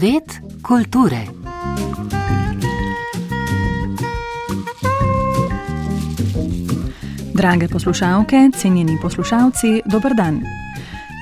Svet 0.00 0.40
kulture. 0.62 1.18
Drage 7.34 7.68
poslušalke, 7.68 8.50
cenjeni 8.56 8.98
poslušalci, 9.02 9.82
dober 9.86 10.14
dan. 10.14 10.40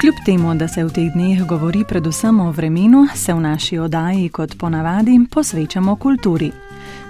Kljub 0.00 0.14
temu, 0.27 0.54
da 0.54 0.68
se 0.68 0.85
v 0.85 0.93
teh 0.95 1.11
dneh 1.14 1.46
govori 1.46 1.85
predvsem 1.89 2.41
o 2.41 2.53
vremenu, 2.53 3.07
se 3.14 3.35
v 3.35 3.41
naši 3.41 3.79
oddaji, 3.79 4.29
kot 4.29 4.59
ponavadi, 4.59 5.18
posvečamo 5.31 5.96
kulturi. 5.96 6.53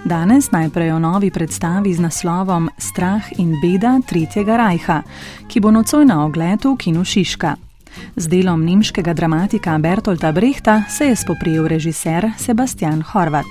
Danes 0.05 0.51
najprej 0.51 0.93
o 0.93 0.99
novi 0.99 1.31
predstavi 1.31 1.95
z 1.95 2.01
naslovom 2.01 2.71
Strah 2.79 3.29
in 3.39 3.55
beda 3.63 3.99
Tretjega 4.09 4.57
rajha, 4.57 5.03
ki 5.49 5.61
bo 5.61 5.71
nocoj 5.71 6.05
na 6.05 6.25
ogled 6.25 6.65
v 6.65 6.77
Kinu 6.77 7.05
Šiška. 7.05 7.68
Z 8.17 8.29
delom 8.29 8.65
nemškega 8.65 9.15
dramatika 9.15 9.79
Bertolta 9.79 10.33
Brehta 10.33 10.83
se 10.89 11.05
je 11.05 11.17
spoprijel 11.17 11.69
režiser 11.69 12.31
Sebastian 12.39 13.03
Horvat. 13.03 13.47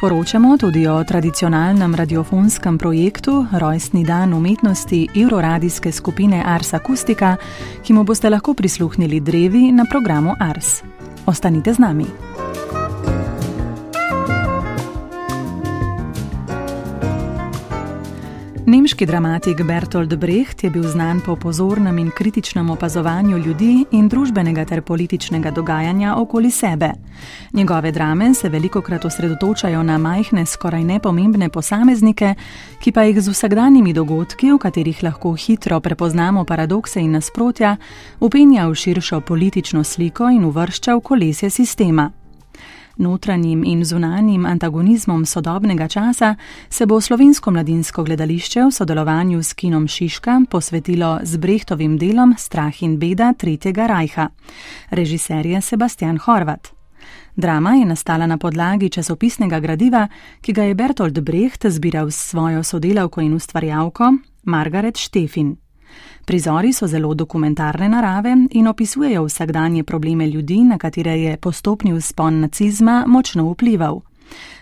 Poročamo 0.00 0.56
tudi 0.56 0.86
o 0.86 1.04
tradicionalnem 1.04 1.94
radiofonskem 1.94 2.78
projektu 2.78 3.46
Rojstni 3.52 4.04
dan 4.04 4.34
umetnosti 4.34 5.08
Euroradijske 5.14 5.92
skupine 5.92 6.42
Ars 6.46 6.74
Akustika, 6.74 7.36
ki 7.82 7.92
mu 7.92 8.04
boste 8.04 8.30
lahko 8.30 8.54
prisluhnili 8.54 9.20
drevi 9.20 9.72
na 9.72 9.84
programu 9.90 10.34
Ars. 10.40 10.82
Ostanite 11.26 11.74
z 11.74 11.78
nami. 11.78 12.06
Nemški 18.66 19.06
dramatik 19.06 19.62
Bertolt 19.66 20.14
Brecht 20.14 20.64
je 20.64 20.70
bil 20.70 20.84
znan 20.86 21.20
po 21.20 21.34
pozornem 21.36 21.98
in 21.98 22.10
kritičnem 22.10 22.70
opazovanju 22.70 23.38
ljudi 23.38 23.84
in 23.90 24.08
družbenega 24.08 24.64
ter 24.64 24.82
političnega 24.82 25.50
dogajanja 25.50 26.14
okoli 26.16 26.50
sebe. 26.50 26.92
Njegove 27.52 27.92
drame 27.92 28.34
se 28.34 28.48
veliko 28.48 28.80
krat 28.80 29.04
osredotočajo 29.04 29.82
na 29.82 29.98
majhne, 29.98 30.46
skoraj 30.46 30.84
nepomembne 30.84 31.48
posameznike, 31.48 32.34
ki 32.80 32.92
pa 32.92 33.02
jih 33.02 33.20
z 33.20 33.28
vsakdanjimi 33.28 33.92
dogodki, 33.92 34.52
v 34.52 34.58
katerih 34.58 35.02
lahko 35.02 35.34
hitro 35.34 35.80
prepoznamo 35.80 36.44
paradokse 36.44 37.00
in 37.00 37.18
nasprotja, 37.18 37.76
upenja 38.20 38.68
v 38.68 38.74
širšo 38.74 39.20
politično 39.20 39.84
sliko 39.84 40.30
in 40.30 40.44
uvršča 40.44 40.94
v 40.94 41.00
kolesje 41.00 41.50
sistema. 41.50 42.21
Notranjim 42.96 43.64
in 43.64 43.84
zunanjim 43.84 44.46
antagonizmom 44.46 45.26
sodobnega 45.26 45.88
časa 45.88 46.34
se 46.68 46.86
bo 46.86 47.00
slovensko 47.00 47.50
mladinsko 47.50 48.04
gledališče 48.04 48.64
v 48.64 48.70
sodelovanju 48.70 49.42
s 49.42 49.52
Kinom 49.52 49.88
Šiška 49.88 50.40
posvetilo 50.50 51.18
z 51.22 51.36
Brehtovim 51.36 51.98
delom 51.98 52.34
Strah 52.38 52.82
in 52.82 52.98
beda 52.98 53.32
Tretjega 53.32 53.86
rajha. 53.86 54.28
Režiser 54.90 55.46
je 55.46 55.60
Sebastian 55.60 56.18
Horvat. 56.18 56.68
Drama 57.36 57.74
je 57.74 57.84
nastala 57.84 58.26
na 58.26 58.38
podlagi 58.38 58.88
časopisnega 58.88 59.60
gradiva, 59.60 60.08
ki 60.40 60.52
ga 60.52 60.62
je 60.62 60.74
Bertolt 60.74 61.20
Brecht 61.20 61.66
zbiral 61.66 62.10
s 62.10 62.28
svojo 62.30 62.62
sodelavko 62.62 63.20
in 63.20 63.34
ustvarjalko 63.34 64.12
Margaret 64.44 64.96
Štefin. 64.96 65.61
Prizori 66.24 66.72
so 66.72 66.86
zelo 66.86 67.14
dokumentarne 67.14 67.88
narave 67.88 68.36
in 68.50 68.66
opisujejo 68.66 69.24
vsakdanje 69.24 69.84
probleme 69.84 70.26
ljudi, 70.26 70.64
na 70.64 70.78
katere 70.78 71.20
je 71.20 71.36
postopni 71.36 71.92
vzpon 71.92 72.40
nacizma 72.40 73.04
močno 73.06 73.50
vplival. 73.52 74.00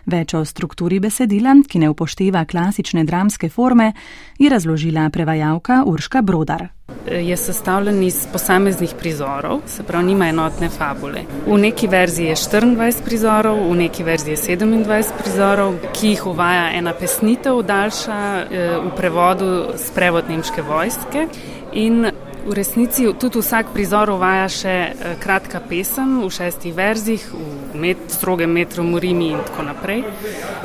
Več 0.07 0.35
o 0.35 0.45
strukturi 0.45 1.01
besedila, 1.01 1.55
ki 1.69 1.79
ne 1.79 1.91
upošteva 1.93 2.45
klasične 2.45 3.05
dramske 3.05 3.49
forme, 3.49 3.93
je 4.39 4.51
razložila 4.51 5.11
prevajalka 5.11 5.83
Urška 5.87 6.23
Brodar. 6.23 6.69
Je 7.11 7.37
sestavljen 7.37 8.03
iz 8.03 8.27
posameznih 8.33 8.95
prizorov, 8.99 9.61
se 9.67 9.83
pravi, 9.83 10.07
nima 10.07 10.29
enotne 10.29 10.69
fabule. 10.69 11.23
V 11.47 11.59
neki 11.59 11.87
verziji 11.87 12.27
je 12.27 12.37
24 12.37 13.05
prizorov, 13.05 13.61
v 13.71 13.77
neki 13.77 14.05
verziji 14.05 14.33
je 14.33 14.59
27 14.59 15.13
prizorov, 15.23 15.79
ki 15.95 16.15
jih 16.15 16.27
uvaja 16.27 16.71
ena 16.75 16.93
pesnitev, 16.93 17.63
daljša 17.63 18.19
eh, 18.43 18.77
v 18.85 18.93
prevodu 18.97 19.51
s 19.77 19.91
prevod 19.95 20.29
nemške 20.29 20.63
vojske. 20.63 21.27
In 21.73 22.11
V 22.47 22.53
resnici 22.53 23.05
tudi 23.21 23.39
vsak 23.39 23.73
prizor 23.75 24.11
uvaja 24.11 24.49
še 24.49 24.73
eh, 24.73 25.17
kratka 25.21 25.61
pesem 25.61 26.21
v 26.23 26.31
šestih 26.33 26.75
verzih, 26.75 27.27
v 27.35 27.81
met, 27.81 28.07
strogem 28.09 28.53
metru 28.53 28.85
Morimi 28.85 29.31
in 29.35 29.43
tako 29.45 29.67
naprej, 29.69 30.05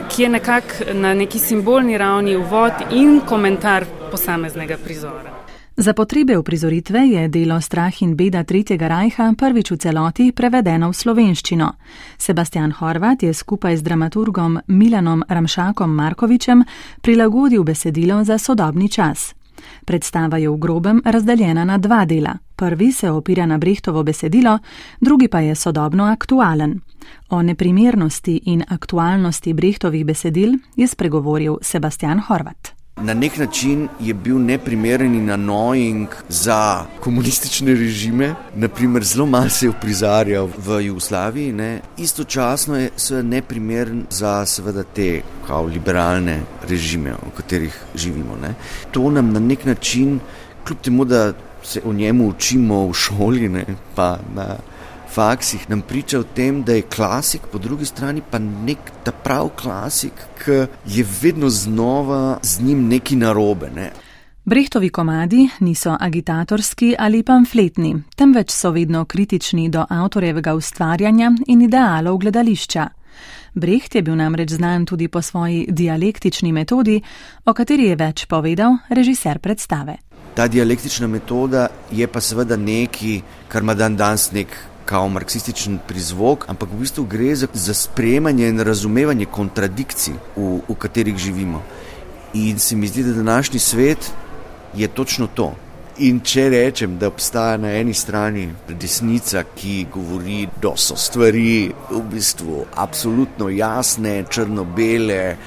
ki 0.09 0.23
je 0.23 0.29
nekako 0.29 0.93
na 0.95 1.13
neki 1.13 1.39
simbolni 1.39 1.97
ravni 1.97 2.37
uvod 2.39 2.87
in 2.91 3.19
komentar 3.27 3.85
posameznega 4.11 4.77
prizora. 4.77 5.35
Za 5.77 5.93
potrebe 5.93 6.37
uprizoritve 6.37 6.99
je 6.99 7.27
delo 7.27 7.61
Strah 7.61 8.01
in 8.01 8.15
beda 8.15 8.43
Tretjega 8.43 8.87
rajha 8.87 9.33
prvič 9.37 9.71
v 9.71 9.77
celoti 9.77 10.31
prevedeno 10.31 10.89
v 10.89 10.95
slovenščino. 10.95 11.71
Sebastian 12.17 12.71
Horvat 12.71 13.23
je 13.23 13.33
skupaj 13.33 13.77
z 13.77 13.83
dramaturgom 13.83 14.61
Milanom 14.67 15.23
Ramšakom 15.27 15.91
Markovičem 15.91 16.63
prilagodil 17.01 17.63
besedilo 17.63 18.23
za 18.23 18.37
sodobni 18.37 18.87
čas. 18.89 19.35
Predstava 19.85 20.37
je 20.37 20.49
v 20.49 20.57
grobem 20.57 21.01
razdeljena 21.05 21.65
na 21.65 21.77
dva 21.77 22.05
dela. 22.05 22.37
Prvi 22.55 22.91
se 22.91 23.11
opira 23.11 23.45
na 23.45 23.57
Brehtovo 23.57 24.03
besedilo, 24.03 24.59
drugi 25.01 25.27
pa 25.27 25.39
je 25.39 25.55
sodobno 25.55 26.03
aktualen. 26.03 26.79
O 27.29 27.41
neprimernosti 27.41 28.41
in 28.45 28.63
aktualnosti 28.67 29.53
Brehtovih 29.53 30.05
besedil 30.05 30.57
je 30.75 30.87
spregovoril 30.87 31.57
Sebastian 31.61 32.19
Horvat. 32.19 32.74
Na 33.01 33.13
nek 33.13 33.37
način 33.37 33.87
je 33.99 34.13
bil 34.13 34.39
neprimeren 34.39 35.15
in 35.15 35.27
annoying 35.29 36.07
za 36.29 36.85
komunistične 36.99 37.73
režime, 37.75 38.33
naprimer 38.55 39.03
zelo 39.03 39.25
malo 39.25 39.49
se 39.49 39.65
je 39.65 39.69
uprizarjal 39.69 40.47
v 40.57 40.79
Jugoslaviji, 40.81 41.51
ne. 41.51 41.81
istočasno 41.97 42.77
je 42.77 42.89
seveda 42.95 43.27
neprimeren 43.27 44.05
za 44.09 44.45
seveda 44.45 44.83
te 44.83 45.21
kao 45.47 45.65
liberalne 45.65 46.39
režime, 46.69 47.11
v 47.11 47.35
katerih 47.37 47.79
živimo. 47.95 48.37
Ne. 48.41 48.53
To 48.91 49.11
nam 49.11 49.33
na 49.33 49.39
nek 49.39 49.65
način, 49.65 50.19
kljub 50.67 50.79
temu, 50.79 51.05
da 51.05 51.33
se 51.63 51.81
o 51.85 51.93
njemu 51.93 52.29
učimo 52.29 52.87
v 52.87 52.93
šoli, 52.93 53.49
ne, 53.49 53.65
pa 53.95 54.17
na 54.35 54.55
faksih 55.15 55.69
nam 55.69 55.81
priča 55.81 56.19
o 56.19 56.23
tem, 56.23 56.63
da 56.63 56.73
je 56.73 56.81
klasik, 56.81 57.41
po 57.51 57.57
drugi 57.57 57.85
strani 57.85 58.21
pa 58.31 58.39
nek 58.39 58.77
ta 59.03 59.11
prav 59.11 59.49
klasik, 59.55 60.13
ki 60.43 60.65
je 60.85 61.05
vedno 61.21 61.49
znova 61.49 62.39
z 62.41 62.61
njim 62.61 62.87
neki 62.87 63.15
narobe. 63.15 63.69
Ne. 63.75 63.91
Brehtovi 64.45 64.89
komadi 64.89 65.47
niso 65.59 65.95
agitatorski 65.99 66.95
ali 66.99 67.23
pamfletni, 67.23 67.95
temveč 68.15 68.51
so 68.51 68.71
vedno 68.71 69.05
kritični 69.05 69.69
do 69.69 69.85
avtorjevega 69.89 70.53
ustvarjanja 70.53 71.31
in 71.47 71.61
idealov 71.61 72.17
gledališča. 72.17 72.89
Breht 73.53 73.95
je 73.95 74.01
bil 74.01 74.15
namreč 74.15 74.51
znan 74.51 74.85
tudi 74.85 75.07
po 75.07 75.21
svoji 75.21 75.65
dialektični 75.69 76.51
metodi, 76.51 77.01
o 77.45 77.53
kateri 77.53 77.87
je 77.87 77.95
več 77.95 78.25
povedal 78.27 78.77
režiser 78.89 79.39
predstave. 79.39 79.95
Ta 80.35 80.47
dialektična 80.47 81.07
metoda 81.07 81.67
je 81.91 82.07
pa 82.07 82.21
seveda 82.21 82.57
nekaj, 82.57 83.21
kar 83.47 83.63
ima 83.63 83.73
dan 83.73 83.95
danes 83.95 84.31
nek 84.31 84.74
kao 84.85 85.09
marksističen 85.09 85.79
prizvok, 85.87 86.45
ampak 86.49 86.69
v 86.69 86.79
bistvu 86.79 87.05
gre 87.09 87.35
za, 87.35 87.47
za 87.53 87.73
sprejemanje 87.73 88.47
in 88.49 88.59
razumevanje 88.59 89.25
kontradikcij, 89.25 90.13
v, 90.35 90.59
v 90.69 90.77
katerih 90.79 91.17
živimo. 91.17 91.63
In 92.33 92.59
se 92.59 92.75
mi 92.75 92.87
zdi, 92.87 93.03
da 93.03 93.13
današnji 93.13 93.59
svet 93.59 94.11
je 94.75 94.87
točno 94.87 95.27
to. 95.27 95.53
In 96.03 96.17
če 96.19 96.49
rečem, 96.51 96.97
da 96.99 97.07
obstaja 97.07 97.55
na 97.57 97.69
eni 97.79 97.93
strani 97.95 98.49
desnica, 98.67 99.45
ki 99.55 99.85
govori, 99.93 100.41
da 100.61 100.73
so 100.75 100.97
stvari 100.99 101.69
v 101.87 102.01
bistvu 102.11 102.65
absolutno 102.83 103.47
jasne, 103.49 104.25
črno-bele, 104.27 105.37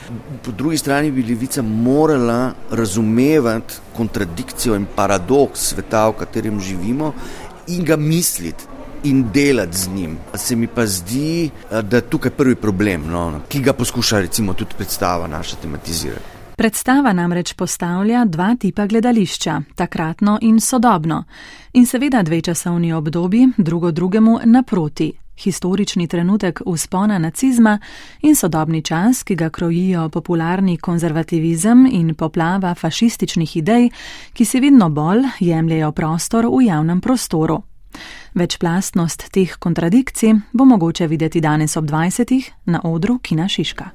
po 0.44 0.54
drugi 0.56 0.80
strani 0.80 1.10
bi 1.12 1.26
levica 1.28 1.62
morala 1.62 2.54
razumevati 2.70 3.76
kontradikcijo 3.96 4.78
in 4.80 4.88
paradoks 4.96 5.68
sveta, 5.74 6.06
v 6.08 6.16
katerem 6.24 6.60
živimo, 6.64 7.12
in 7.68 7.84
ga 7.84 8.00
misliti 8.00 8.77
in 9.04 9.30
delati 9.32 9.78
z 9.78 9.88
njim. 9.88 10.18
Se 10.34 10.56
mi 10.56 10.66
pa 10.66 10.86
zdi, 10.86 11.50
da 11.70 11.96
je 11.96 12.02
tukaj 12.10 12.30
prvi 12.30 12.54
problem, 12.54 13.06
no, 13.06 13.40
ki 13.48 13.60
ga 13.60 13.72
poskuša 13.72 14.20
recimo 14.20 14.54
tudi 14.54 14.74
predstava 14.76 15.26
naša 15.26 15.56
tematizirati. 15.56 16.38
Predstava 16.58 17.12
namreč 17.12 17.52
postavlja 17.54 18.24
dva 18.24 18.56
tipa 18.60 18.86
gledališča, 18.86 19.60
takratno 19.74 20.38
in 20.42 20.60
sodobno, 20.60 21.24
in 21.72 21.86
seveda 21.86 22.22
dve 22.22 22.40
časovni 22.40 22.92
obdobji, 22.92 23.48
drugo 23.56 23.90
drugemu 23.90 24.38
naproti. 24.44 25.12
Historični 25.38 26.08
trenutek 26.08 26.60
vzpona 26.66 27.18
nacizma 27.18 27.78
in 28.22 28.34
sodobni 28.36 28.82
čas, 28.82 29.22
ki 29.22 29.34
ga 29.34 29.50
krojijo 29.50 30.08
popularni 30.08 30.76
konzervativizem 30.76 31.86
in 31.92 32.14
poplava 32.14 32.74
fašističnih 32.74 33.56
idej, 33.56 33.90
ki 34.32 34.44
se 34.44 34.60
vedno 34.60 34.90
bolj 34.90 35.22
jemljajo 35.40 35.92
prostor 35.92 36.46
v 36.46 36.64
javnem 36.66 37.00
prostoru. 37.00 37.62
Večplastnost 38.34 39.32
teh 39.32 39.56
kontradikcij 39.58 40.34
bo 40.52 40.64
mogoče 40.64 41.06
videti 41.06 41.40
danes 41.40 41.76
ob 41.76 41.84
20. 41.84 42.50
na 42.64 42.80
odru 42.84 43.18
Kina 43.18 43.48
Šiška. 43.48 43.90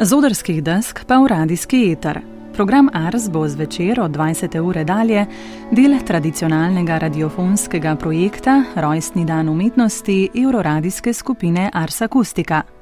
Z 0.00 0.12
odrskih 0.12 0.62
desk 0.62 1.04
pa 1.08 1.16
v 1.18 1.26
radijski 1.26 1.92
eter. 1.92 2.20
Program 2.52 2.88
Ars 2.92 3.30
bo 3.32 3.48
zvečer 3.48 4.00
od 4.00 4.10
20. 4.10 4.60
ure 4.60 4.84
dalje 4.84 5.26
del 5.70 5.98
tradicionalnega 6.06 6.98
radiofonskega 6.98 7.96
projekta 7.96 8.62
Rojstni 8.76 9.24
dan 9.24 9.48
umetnosti 9.48 10.28
Euroradijske 10.34 11.12
skupine 11.12 11.70
Ars 11.72 12.02
Akustika. 12.02 12.75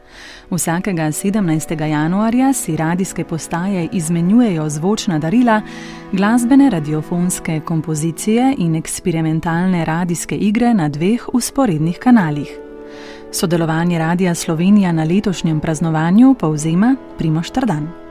Vsakega 0.51 1.03
17. 1.03 1.87
januarja 1.89 2.53
si 2.53 2.77
radijske 2.77 3.25
postaje 3.25 3.89
izmenjujejo 3.93 4.69
zvočna 4.69 5.19
darila, 5.19 5.63
glasbene 6.13 6.71
radiofonske 6.71 7.61
kompozicije 7.61 8.55
in 8.59 8.75
eksperimentalne 8.75 9.85
radijske 9.85 10.37
igre 10.37 10.75
na 10.75 10.89
dveh 10.89 11.29
usporednih 11.33 11.99
kanalih. 11.99 12.49
Sodelovanje 13.33 13.99
Radia 13.99 14.35
Slovenija 14.35 14.93
na 14.93 15.05
letošnjem 15.05 15.61
praznovanju 15.61 16.35
povzema 16.35 16.97
Primoš 17.19 17.51
Trdan. 17.51 18.04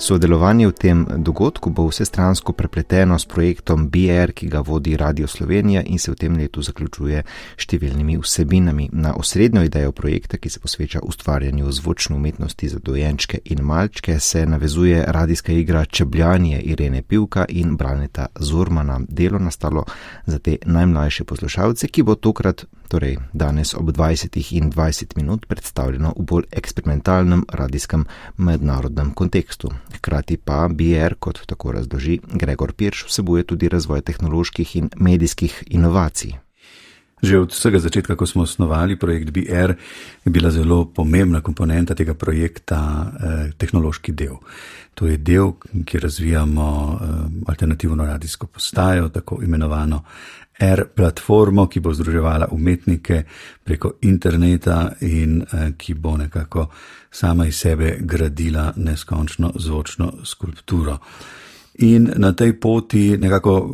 Sodelovanje 0.00 0.66
v 0.66 0.72
tem 0.72 1.04
dogodku 1.04 1.68
bo 1.68 1.84
vsestransko 1.84 2.56
prepleteno 2.56 3.18
s 3.20 3.28
projektom 3.28 3.92
BR, 3.92 4.32
ki 4.32 4.48
ga 4.48 4.64
vodi 4.64 4.96
Radio 4.96 5.28
Slovenija 5.28 5.82
in 5.84 5.98
se 6.00 6.08
v 6.10 6.16
tem 6.16 6.38
letu 6.40 6.64
zaključuje 6.64 7.20
številnimi 7.60 8.16
vsebinami. 8.16 8.88
Na 8.96 9.12
osrednjo 9.12 9.60
idejo 9.68 9.92
projekta, 9.92 10.40
ki 10.40 10.48
se 10.48 10.62
posveča 10.64 11.04
ustvarjanju 11.04 11.68
zvočne 11.68 12.16
umetnosti 12.16 12.68
za 12.72 12.80
dojenčke 12.80 13.42
in 13.44 13.60
malčke, 13.60 14.16
se 14.20 14.46
navezuje 14.46 15.04
radijska 15.04 15.52
igra 15.52 15.84
Čebljanje 15.84 16.62
Irene 16.64 17.02
Pivka 17.02 17.44
in 17.48 17.76
Braneta 17.76 18.32
Zurmana. 18.40 19.02
Delo 19.04 19.38
nastalo 19.38 19.84
za 20.26 20.38
te 20.38 20.56
najmlajše 20.64 21.28
poslušalce, 21.28 21.92
ki 21.92 22.08
bo 22.08 22.16
tokrat, 22.16 22.64
torej 22.88 23.18
danes 23.32 23.76
ob 23.76 23.92
20 23.92 24.40
in 24.56 24.72
20 24.72 25.16
minut, 25.20 25.46
predstavljeno 25.46 26.16
v 26.16 26.24
bolj 26.24 26.48
eksperimentalnem 26.56 27.44
radijskem 27.52 28.08
mednarodnem 28.38 29.12
kontekstu. 29.12 29.68
Hkrati 29.94 30.36
pa 30.36 30.68
BR, 30.68 31.14
kot 31.18 31.42
tako 31.46 31.72
razloži 31.72 32.20
Gregor 32.32 32.72
Pirš, 32.72 33.04
vsebuje 33.08 33.44
tudi 33.44 33.68
razvoj 33.68 34.00
tehnoloških 34.00 34.76
in 34.76 34.90
medijskih 34.96 35.64
inovacij. 35.66 36.38
Že 37.22 37.38
od 37.38 37.52
vsega 37.52 37.78
začetka, 37.78 38.16
ko 38.16 38.26
smo 38.26 38.42
osnovali 38.42 38.96
projekt 38.96 39.30
BR, 39.30 39.76
je 40.24 40.30
bila 40.32 40.50
zelo 40.50 40.84
pomembna 40.88 41.40
komponenta 41.40 41.94
tega 41.94 42.14
projekta 42.14 42.80
eh, 42.80 43.52
tehnološki 43.58 44.12
del. 44.12 44.40
To 44.94 45.06
je 45.06 45.16
del, 45.16 45.52
kjer 45.84 46.02
razvijamo 46.02 46.66
eh, 46.66 47.06
alternativno 47.48 48.06
radijsko 48.06 48.46
postajo, 48.46 49.08
tako 49.08 49.42
imenovano 49.42 50.02
R 50.60 50.84
platformo, 50.96 51.66
ki 51.66 51.80
bo 51.80 51.92
združevala 51.92 52.48
umetnike 52.52 53.22
preko 53.64 53.92
interneta 54.02 54.92
in 55.00 55.42
eh, 55.42 55.72
ki 55.76 55.94
bo 55.94 56.16
nekako 56.16 56.68
sama 57.10 57.46
iz 57.46 57.56
sebe 57.56 57.96
gradila 58.00 58.72
neskončno 58.76 59.52
zvočno 59.56 60.12
skulpturo. 60.24 60.98
In 61.80 62.12
na 62.16 62.32
tej 62.32 62.60
poti 62.60 63.16
nekako 63.16 63.70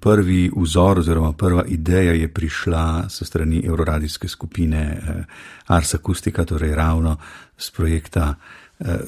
prvi 0.00 0.50
vzor 0.56 0.98
oziroma 0.98 1.32
prva 1.32 1.64
ideja 1.64 2.12
je 2.12 2.28
prišla 2.28 3.08
s 3.08 3.22
strani 3.24 3.62
Euroradijske 3.64 4.28
skupine 4.28 4.82
eh, 4.82 5.24
Ars 5.66 5.94
Acustica, 5.94 6.44
torej 6.44 6.74
ravno 6.74 7.16
z 7.56 7.70
projekta 7.70 8.34
eh, 8.78 8.98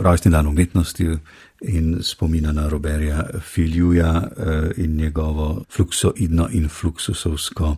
Rojstni 0.00 0.30
dan 0.30 0.46
umetnosti 0.46 1.16
in 1.60 1.98
spomina 2.02 2.52
na 2.52 2.68
Roberja 2.68 3.24
Filjuja 3.40 4.22
eh, 4.22 4.70
in 4.76 4.96
njegovo 4.96 5.64
fluksoidno 5.70 6.48
in 6.52 6.68
fluksusovsko 6.68 7.76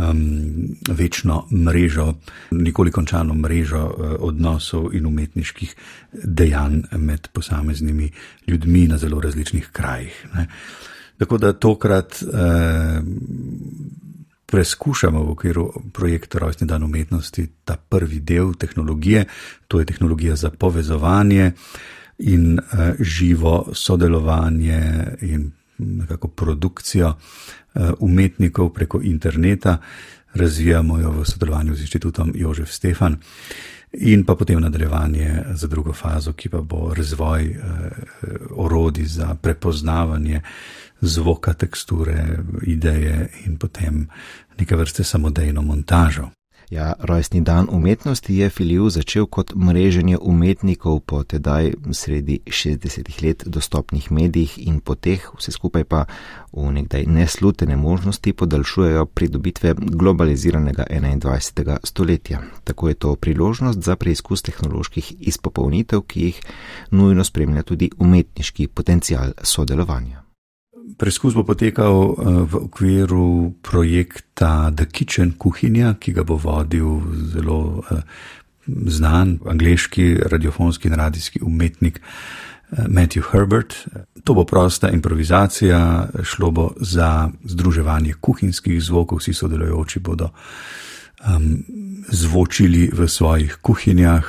um, 0.00 0.76
večno 0.88 1.46
mrežo, 1.52 2.14
nikoli 2.50 2.90
končano 2.90 3.34
mrežo 3.34 3.84
uh, 3.84 4.14
odnosov 4.20 4.94
in 4.94 5.06
umetniških 5.06 5.74
dejanj 6.12 6.82
med 6.92 7.28
posameznimi 7.32 8.10
ljudmi 8.46 8.86
na 8.88 8.98
zelo 8.98 9.20
različnih 9.20 9.68
krajih. 9.72 10.26
Ne. 10.34 10.46
Tako 11.18 11.38
da 11.38 11.52
tokrat 11.52 12.22
uh, 12.22 12.28
preskušamo 14.46 15.22
v 15.22 15.30
okviru 15.30 15.72
projekta 15.92 16.38
Rojstni 16.38 16.66
dan 16.66 16.82
umetnosti 16.82 17.46
ta 17.64 17.76
prvi 17.76 18.20
del 18.20 18.54
tehnologije, 18.54 19.24
to 19.68 19.78
je 19.80 19.86
tehnologija 19.86 20.36
za 20.36 20.50
povezovanje 20.50 21.52
in 22.18 22.58
uh, 22.58 22.78
živo 23.00 23.68
sodelovanje 23.72 25.06
in 25.20 25.50
nekako 25.78 26.28
produkcijo 26.28 27.08
uh, 27.08 27.59
umetnikov 27.98 28.72
preko 28.74 29.00
interneta, 29.02 29.78
razvijamo 30.34 30.98
jo 30.98 31.10
v 31.10 31.24
sodelovanju 31.24 31.74
z 31.74 31.80
inštitutom 31.80 32.32
Jožef 32.34 32.70
Stefan. 32.70 33.16
In 33.92 34.24
pa 34.24 34.34
potem 34.34 34.60
nadaljevanje 34.60 35.42
za 35.54 35.66
drugo 35.66 35.92
fazo, 35.92 36.32
ki 36.32 36.48
pa 36.48 36.60
bo 36.60 36.94
razvoj 36.94 37.44
eh, 37.44 37.58
orodij 38.50 39.04
za 39.04 39.34
prepoznavanje 39.34 40.40
zvoka, 41.00 41.52
teksture, 41.52 42.38
ideje 42.62 43.28
in 43.46 43.56
potem 43.56 44.06
neke 44.58 44.76
vrste 44.76 45.04
samodejno 45.04 45.62
montažo. 45.62 46.30
Ja, 46.70 46.92
rojstni 46.98 47.40
dan 47.40 47.66
umetnosti 47.70 48.36
je 48.36 48.50
Filiju 48.50 48.90
začel 48.90 49.26
kot 49.26 49.54
mreženje 49.54 50.18
umetnikov 50.22 51.00
po 51.00 51.24
tedaj 51.24 51.72
sredi 51.90 52.38
60-ih 52.46 53.22
let 53.22 53.42
dostopnih 53.46 54.12
medijih 54.12 54.54
in 54.68 54.78
po 54.80 54.94
teh 54.94 55.26
vse 55.34 55.50
skupaj 55.50 55.84
pa 55.84 56.04
v 56.52 56.70
nekdaj 56.72 57.06
neslutene 57.06 57.76
možnosti 57.76 58.32
podaljšujejo 58.32 59.06
pridobitve 59.06 59.74
globaliziranega 59.78 60.86
21. 60.90 61.76
stoletja. 61.84 62.42
Tako 62.64 62.88
je 62.88 62.94
to 62.94 63.16
priložnost 63.16 63.82
za 63.82 63.96
preizkus 63.96 64.42
tehnoloških 64.42 65.14
izpopolnitev, 65.20 66.06
ki 66.06 66.20
jih 66.22 66.40
nujno 66.90 67.24
spremlja 67.24 67.62
tudi 67.62 67.90
umetniški 67.98 68.66
potencial 68.66 69.32
sodelovanja. 69.42 70.29
Preskus 70.98 71.34
bo 71.34 71.44
potekal 71.44 71.94
eh, 71.94 72.14
v 72.48 72.54
okviru 72.66 73.54
projekta 73.62 74.70
The 74.74 74.86
Kitchen 74.86 75.36
Kuhinja, 75.38 75.94
ki 76.00 76.12
ga 76.12 76.24
bo 76.24 76.38
vodil 76.40 77.00
zelo 77.34 77.84
eh, 77.90 78.02
znan 78.66 79.38
angliški 79.46 80.26
radiofonski 80.30 80.88
in 80.88 80.94
radijski 80.94 81.42
umetnik 81.42 82.00
eh, 82.00 82.88
Matthew 82.88 83.30
Herbert. 83.32 83.74
To 84.24 84.34
bo 84.34 84.44
prosta 84.44 84.90
improvizacija, 84.90 86.08
šlo 86.22 86.50
bo 86.50 86.70
za 86.80 87.30
združevanje 87.44 88.14
kuhinjskih 88.20 88.82
zvokov, 88.82 89.18
vsi 89.18 89.32
sodelujoči 89.32 90.00
bodo 90.00 90.28
um, 91.24 91.64
zvočili 92.08 92.90
v 92.92 93.08
svojih 93.08 93.56
kuhinjah 93.62 94.24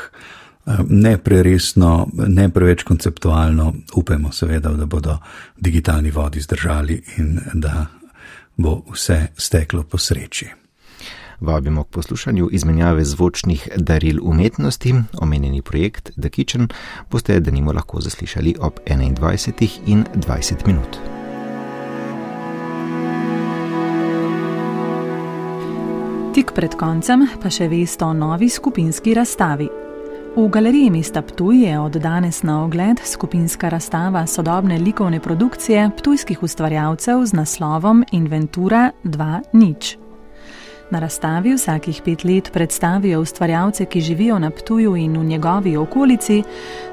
ne 0.89 1.17
preresno, 1.17 2.07
ne 2.13 2.49
preveč 2.49 2.83
konceptualno, 2.83 3.73
upamo 3.95 4.31
seveda, 4.31 4.69
da 4.69 4.85
bodo 4.85 5.17
digitalni 5.57 6.11
vodi 6.11 6.41
zdržali 6.41 7.01
in 7.17 7.39
da 7.53 7.85
bo 8.57 8.81
vse 8.93 9.27
steklo 9.37 9.83
po 9.83 9.97
sreči. 9.97 10.45
Vabimo 11.41 11.83
k 11.83 11.89
poslušanju 11.89 12.49
izmenjave 12.51 13.05
zvočnih 13.05 13.69
daril 13.75 14.19
umetnosti. 14.21 14.93
Omenjeni 15.21 15.61
projekt 15.61 16.11
The 16.21 16.29
Kitchen 16.29 16.67
boste 17.11 17.39
denimo 17.39 17.73
lahko 17.73 18.01
zaslišali 18.01 18.55
ob 18.59 18.73
21 18.85 19.69
in 19.85 20.05
20 20.15 20.67
minut. 20.67 20.97
Tik 26.33 26.51
pred 26.55 26.75
koncem 26.79 27.27
pa 27.41 27.49
še 27.49 27.67
veste 27.67 28.05
o 28.05 28.13
novi 28.13 28.49
skupinski 28.49 29.13
razstavi. 29.13 29.90
V 30.35 30.47
galeriji 30.47 30.89
mesta 30.89 31.21
Ptuj 31.21 31.63
je 31.63 31.79
od 31.79 31.91
danes 31.91 32.43
na 32.43 32.63
ogled 32.63 32.99
skupinska 33.03 33.69
razstava 33.69 34.27
sodobne 34.27 34.77
likovne 34.79 35.19
produkcije 35.19 35.89
ptujskih 35.97 36.43
ustvarjalcev 36.43 37.25
z 37.25 37.33
naslovom 37.33 38.03
Inventura 38.11 38.91
2.0. 39.03 39.97
Na 40.91 40.99
razstavi 40.99 41.53
vsakih 41.53 42.01
pet 42.05 42.23
let 42.23 42.49
predstavijo 42.53 43.21
ustvarjalce, 43.21 43.85
ki 43.85 44.01
živijo 44.01 44.39
na 44.39 44.49
Ptuju 44.49 44.95
in 44.95 45.17
v 45.17 45.23
njegovi 45.23 45.77
okolici, 45.77 46.43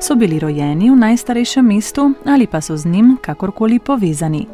so 0.00 0.14
bili 0.14 0.38
rojeni 0.38 0.90
v 0.90 0.96
najstarejšem 0.96 1.66
mestu 1.66 2.12
ali 2.24 2.46
pa 2.46 2.60
so 2.60 2.76
z 2.76 2.86
njim 2.86 3.16
kakorkoli 3.22 3.78
povezani. 3.78 4.46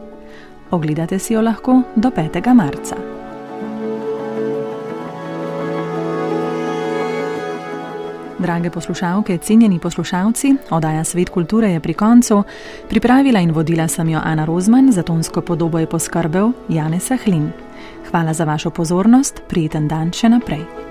Ogledate 0.70 1.18
si 1.18 1.32
jo 1.32 1.40
lahko 1.40 1.82
do 1.96 2.10
5. 2.10 2.54
marca. 2.54 3.13
Drage 8.44 8.70
poslušalke, 8.70 9.38
cenjeni 9.38 9.78
poslušalci, 9.78 10.54
oddaja 10.70 11.04
Svet 11.04 11.30
kulture 11.30 11.70
je 11.72 11.80
pri 11.80 11.94
koncu. 11.94 12.42
Pripravila 12.88 13.40
in 13.40 13.52
vodila 13.56 13.88
sem 13.88 14.08
jo 14.08 14.20
Ana 14.24 14.44
Rozman, 14.44 14.92
za 14.92 15.02
tonsko 15.02 15.40
podobo 15.40 15.78
je 15.78 15.86
poskrbel 15.86 16.52
Janez 16.68 17.08
Sahlin. 17.08 17.52
Hvala 18.10 18.32
za 18.32 18.44
vašo 18.44 18.70
pozornost, 18.70 19.42
prijeten 19.48 19.88
dan 19.88 20.12
še 20.12 20.28
naprej. 20.28 20.83